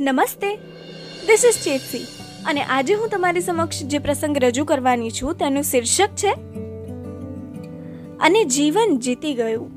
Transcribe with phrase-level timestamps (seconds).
[0.00, 0.56] નમસ્તે.
[1.26, 2.06] This is ચેતસી
[2.46, 6.32] અને આજે હું તમારી સમક્ષ જે પ્રસંગ રજૂ કરવાની છું તેનું શીર્ષક છે,
[8.20, 9.70] અને જીવન જીતી ગયું.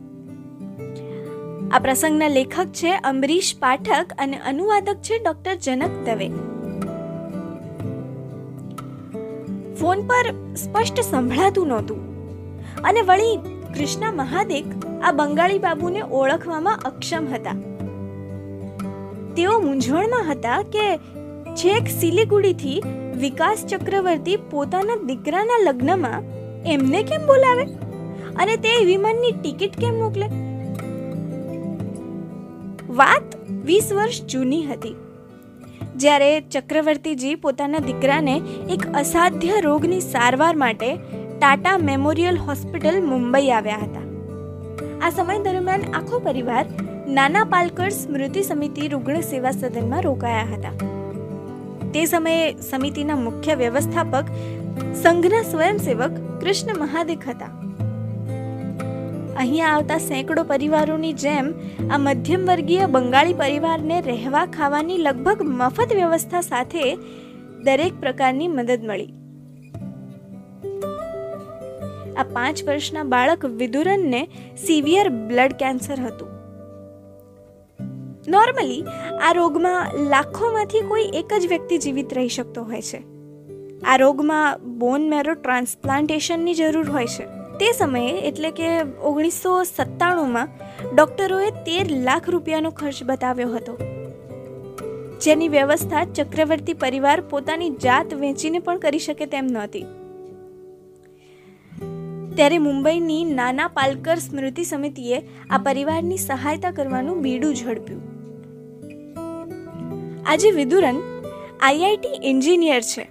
[1.72, 6.30] આ પ્રસંગના લેખક છે અમરીશ પાઠક અને અનુવાદક છે ડોક્ટર જનક દવે.
[9.76, 12.00] ફોન પર સ્પષ્ટ સંભળાતું નહોતું.
[12.82, 13.40] અને વળી
[13.78, 14.66] કૃષ્ણા મહાદેક
[15.04, 17.77] આ બંગાળી બાબુને ઓળખવામાં અક્ષમ હતા.
[19.38, 20.98] તેઓ મૂંઝવણમાં હતા કે
[21.56, 22.82] છેક સિલિગુડીથી
[23.20, 26.24] વિકાસ ચક્રવર્તી પોતાના દીકરાના લગ્નમાં
[26.64, 27.64] એમને કેમ બોલાવે?
[28.36, 30.26] અને તે વિમાનની ટિકિટ કેમ મોકલે?
[32.90, 34.96] વાત વીસ વર્ષ જૂની હતી.
[35.96, 40.96] જ્યારે ચક્રવર્તીજી પોતાના દીકરાને એક અસાધ્ય રોગની સારવાર માટે
[41.40, 44.02] ટાટા મેમોરિયલ હોસ્પિટલ મુંબઈ આવ્યા હતા.
[45.02, 46.66] આ સમય દરમિયાન આખો પરિવાર
[47.08, 50.72] નાના પાલકર સ્મૃતિ સમિતિ રૂગ્ણ સેવા સદનમાં રોકાયા હતા.
[51.92, 54.26] તે સમયે સમિતિના મુખ્ય વ્યવસ્થાપક,
[55.02, 57.46] સંઘના સ્વયંસેવક કૃષ્ણ મહાદેક હતા.
[59.38, 61.54] અહીંયા આવતા સેંકડો પરિવારોની જેમ
[61.92, 66.96] આ મધ્યમ વર્ગીય બંગાળી પરિવારને રહેવા ખાવાની લગભગ મફત વ્યવસ્થા સાથે
[67.64, 69.14] દરેક પ્રકારની મદદ મળી.
[72.18, 74.28] આ પાંચ વર્ષના બાળક વિદુરનને
[74.66, 76.37] સિવિયર બ્લડ કેન્સર હતું.
[78.28, 78.84] નોર્મલી
[79.22, 83.04] આ રોગમાં લાખોમાંથી કોઈ એક જ વ્યક્તિ જીવિત રહી શકતો હોય છે.
[83.82, 87.26] આ રોગમાં બોન મેરો ટ્રાન્સપ્લાન્ટેશનની જરૂર હોય છે.
[87.60, 90.48] તે સમયે એટલે કે ઓગણીસો સત્તાણુંમાં
[90.96, 93.78] ડૉક્ટરોએ તેર લાખ રૂપિયાનો ખર્ચ બતાવ્યો હતો.
[95.22, 99.86] જેની વ્યવસ્થા ચક્રવર્તી પરિવાર પોતાની જાત વેચીને પણ કરી શકે તેમ નહોતી.
[102.36, 108.17] ત્યારે મુંબઈની નાના પાલકર સ્મૃતિ સમિતિએ આ પરિવારની સહાયતા કરવાનું બીડું ઝડપ્યું.
[110.28, 110.98] આજે વિદુરન
[111.62, 113.02] આઈઆઈટી એન્જિનિયર છે.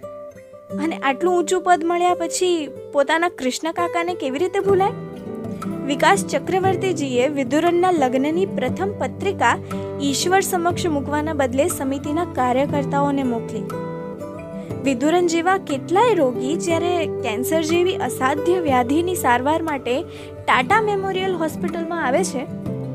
[0.82, 4.90] અને આટલું ઊંચું પદ મળ્યા પછી પોતાના કૃષ્ણ કાકાને કેવી રીતે ભૂલાય?
[5.86, 9.54] વિકાસ ચક્રવર્તીજીએ વિદુરનના લગ્નની પ્રથમ પત્રિકા
[10.02, 13.64] ઈશ્વર સમક્ષ મૂકવાના બદલે સમિતિના કાર્યકર્તાઓને મોકલી.
[14.84, 20.02] વિદુરન જેવા કેટલાય રોગી જ્યારે કેન્સર જેવી અસાધ્ય વ્યાધિની સારવાર માટે
[20.46, 22.46] ટાટા મેમોરિયલ હોસ્પિટલમાં આવે છે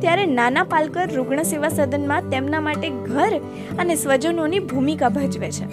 [0.01, 3.33] ત્યારે નાના પાલકર રુગ્ણ સેવા સદનમાં તેમના માટે ઘર
[3.79, 5.65] અને સ્વજનોની ભૂમિકા ભજવે છે.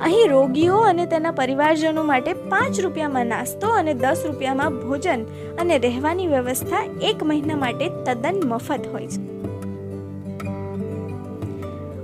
[0.00, 5.26] અહીં રોગીઓ અને તેના પરિવારજનો માટે પાંચ રૂપિયામાં નાસ્તો અને દસ રૂપિયામાં ભોજન
[5.58, 9.20] અને રહેવાની વ્યવસ્થા એક મહિના માટે તદ્દન મફત હોય છે.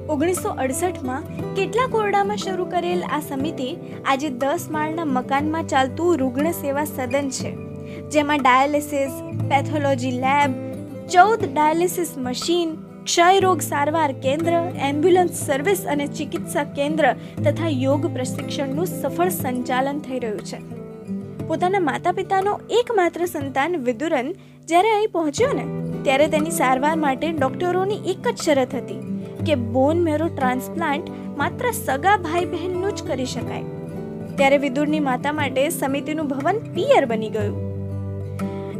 [0.08, 1.22] ઓગણીસો અડસઠમાં
[1.54, 3.70] કેટલાક ઓરડામાં શરૂ કરેલ આ સમિતિ
[4.04, 7.50] આજે દસ માળના મકાનમાં ચાલતું રૂગ્ણ સેવા સદન છે.
[8.10, 9.10] જેમાં ડાયાલિસિસ,
[9.48, 10.65] પેથોલોજી લેબ
[11.12, 12.70] ચૌદ ડાયાલિસિસ મશીન,
[13.04, 14.52] ક્ષય રોગ સારવાર કેન્દ્ર,
[14.82, 17.12] એમ્બ્યુલન્સ સર્વિસ અને ચિકિત્સા કેન્દ્ર
[17.44, 20.58] તથા યોગ પ્રશિક્ષણનું સફળ સંચાલન થઈ રહ્યું છે.
[21.48, 24.32] પોતાના માતા પિતાનો એકમાત્ર સંતાન વિદુરન
[24.66, 25.66] જ્યારે અહીં પહોંચ્યો ને,
[26.02, 32.16] ત્યારે તેની સારવાર માટે ડોક્ટરોની એક જ શરત હતી કે બોન મેરો ટ્રાન્સપ્લાન્ટ માત્ર સગા
[32.16, 33.62] ભાઈ બહેનનું જ કરી શકાય.
[34.36, 37.65] ત્યારે વિદુરની માતા માટે સમિતિનું ભવન પિયર બની ગયું.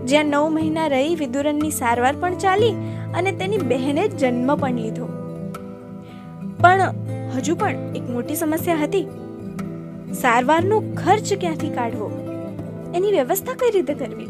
[0.06, 2.74] જ્યાં નવ મહિના રહી વિદુરનની સારવાર પણ ચાલી
[3.14, 5.06] અને તેની બહેને જન્મ પણ લીધો.
[6.60, 6.80] પણ
[7.36, 9.06] હજુ પણ એક મોટી સમસ્યા હતી.
[10.20, 12.10] સારવારનો ખર્ચ ક્યાંથી કાઢવો?
[12.94, 14.28] એની વ્યવસ્થા કઈ રીતે કરવી?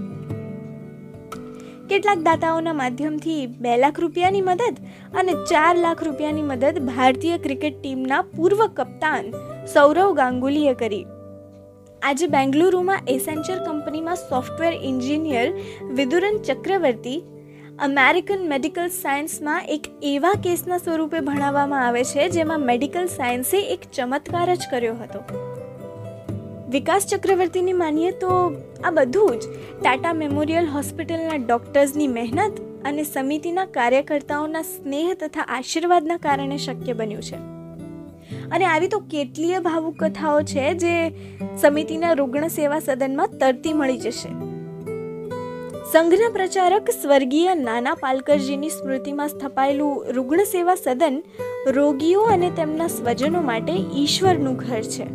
[1.89, 4.77] કેટલાક દાતાઓના માધ્યમથી બે લાખ રૂપિયાની મદદ
[5.15, 9.31] અને ચાર લાખ રૂપિયાની મદદ ભારતીય ક્રિકેટ ટીમના પૂર્વ કપ્તાન
[9.67, 11.05] સૌરવ ગાંગુલીએ કરી.
[12.03, 15.53] આજે બેંગલુરુમાં એસેન્ચર કંપનીમાં software engineer
[15.95, 17.25] Vidhuran Chakravarti
[17.79, 24.55] American medical સાયન્સમાં એક એવા કેસના સ્વરૂપે ભણાવવામાં આવે છે, જેમાં મેડિકલ સાયન્સે એક ચમત્કાર
[24.55, 25.21] જ કર્યો હતો.
[26.69, 29.45] વિકાસ ચક્રવર્તીની માનીએ તો આ બધું જ
[29.83, 37.56] ટાટા મેમોરિયલ હોસ્પિટલના ડોક્ટર્સની મહેનત અને સમિતિના કાર્યકર્તાઓના સ્નેહ તથા આશીર્વાદના કારણે શક્ય બન્યું છે.
[38.53, 41.15] અને આવી તો કેટલીય ભાવુક કથાઓ છે જે
[41.61, 44.29] સમિતિના રુગ્ણ સેવા સદનમાં તરતી મળી જશે.
[45.93, 51.23] સંઘના પ્રચારક સ્વર્ગીય નાના પાલકરજીની સ્મૃતિમાં સ્થપાયેલું રુગ્ણ સેવા સદન
[51.67, 55.07] રોગીઓ અને તેમના સ્વજનો માટે ઈશ્વરનું ઘર છે.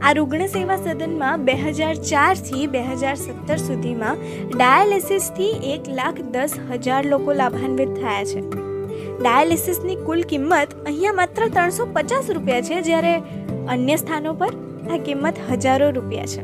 [0.00, 4.16] આ રુગ્ણ સેવા સદનમાં બે હજાર ચારથી બે હજાર સત્તર સુધીમાં
[4.56, 8.67] ડાયાલિસિસથી એક લાખ દસ હજાર લોકો લાભાન્વિત થયા છે.
[9.20, 13.14] ડાયાલિસિસની કુલ કિંમત અહીંયા માત્ર ત્રણસો પચાસ રૂપિયા છે, જ્યારે
[13.74, 14.52] અન્ય સ્થાનો પર
[14.92, 16.42] આ કિંમત હજારો રૂપિયા છે.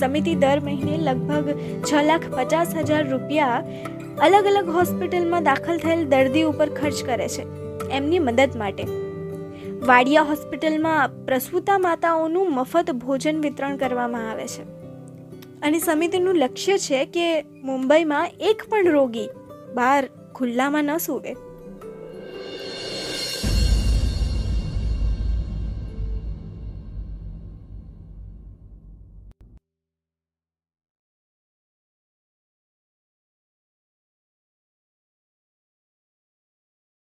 [0.00, 1.46] સમિતિ દર મહિને લગભગ
[1.86, 3.60] છ લાખ પચાસ હજાર રૂપિયા
[4.26, 7.46] અલગ અલગ હોસ્પિટલમાં દાખલ થયેલ દર્દી ઉપર ખર્ચ કરે છે,
[7.98, 8.84] એમની મદદ માટે.
[9.88, 14.64] વાડિયા હોસ્પિટલમાં પ્રસૂતા માતાઓનું મફત ભોજન વિતરણ કરવામાં આવે છે.
[15.62, 17.26] અને સમિતિનું લક્ષ્ય છે કે
[17.68, 19.28] મુંબઈમાં એક પણ રોગી
[19.74, 20.02] બહાર
[20.40, 21.32] ખુલ્લામાં ન સૂવે.